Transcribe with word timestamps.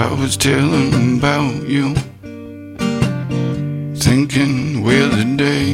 I 0.00 0.14
was 0.14 0.34
telling 0.38 1.18
about 1.18 1.68
you, 1.68 1.94
thinking 3.94 4.82
where 4.82 5.06
the 5.06 5.26
day. 5.36 5.72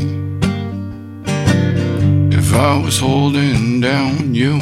If 2.36 2.52
I 2.52 2.76
was 2.76 2.98
holding 2.98 3.80
down 3.80 4.34
you, 4.34 4.54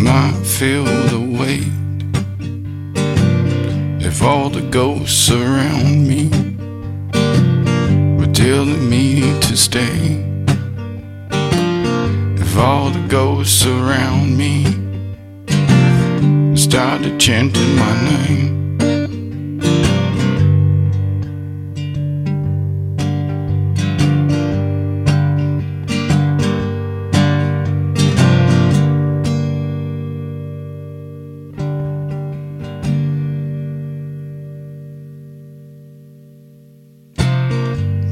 might 0.00 0.40
feel 0.44 0.84
the 0.84 1.20
weight. 1.40 1.66
If 4.00 4.22
all 4.22 4.48
the 4.48 4.68
ghosts 4.70 5.28
around 5.32 6.06
me 6.06 6.28
were 8.16 8.32
telling 8.32 8.88
me 8.88 9.22
to 9.40 9.56
stay. 9.56 10.24
If 12.40 12.56
all 12.56 12.90
the 12.90 13.06
ghosts 13.08 13.66
around 13.66 14.38
me 14.38 14.85
started 16.96 17.20
chanting 17.20 17.76
my 17.76 17.94
name. 18.08 18.78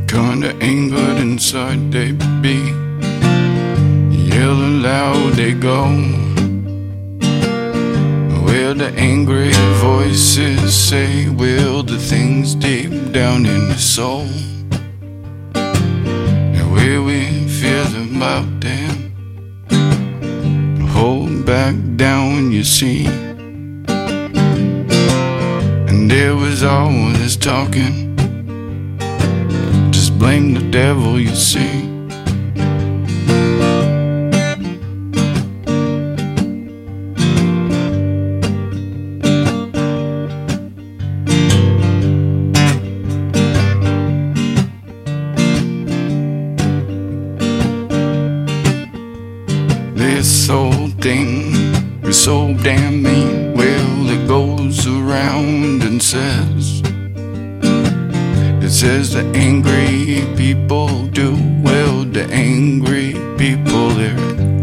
Kinda 0.06 0.54
angered 0.60 1.18
inside 1.22 1.90
they 1.90 2.12
be 2.42 2.58
Yell 4.10 4.52
aloud 4.52 5.32
they 5.36 5.54
go 5.54 6.33
Where 8.74 8.90
the 8.90 8.98
angry 8.98 9.52
voices 9.78 10.74
say 10.74 11.28
Will 11.28 11.84
the 11.84 11.96
things 11.96 12.56
deep 12.56 12.90
down 13.12 13.46
in 13.46 13.68
the 13.68 13.78
soul? 13.78 14.26
And 15.54 16.72
we 16.72 17.46
feel 17.46 17.84
them 17.84 18.16
about 18.16 18.60
them 18.60 19.12
Hold 20.88 21.46
back 21.46 21.76
down 21.94 22.50
you 22.50 22.64
see. 22.64 23.06
And 25.86 26.10
there 26.10 26.34
was 26.34 26.64
all 26.64 26.90
this 27.12 27.36
talking. 27.36 28.16
Just 29.92 30.18
blame 30.18 30.52
the 30.54 30.68
devil, 30.72 31.20
you 31.20 31.36
see. 31.36 31.93
This 50.24 50.48
whole 50.48 50.88
thing 51.02 51.52
is 52.02 52.18
so 52.18 52.54
damn 52.62 53.02
mean. 53.02 53.52
Well, 53.52 54.08
it 54.08 54.26
goes 54.26 54.86
around 54.86 55.82
and 55.82 56.02
says. 56.02 56.80
It 58.64 58.70
says 58.70 59.12
the 59.12 59.30
angry 59.34 60.24
people 60.34 61.08
do 61.08 61.36
well, 61.62 62.04
the 62.04 62.24
angry 62.32 63.12
people, 63.36 63.90
they're 63.90 64.53